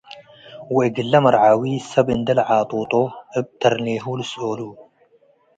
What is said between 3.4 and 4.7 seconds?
ተርኔ'ሁ ልስኦሎ።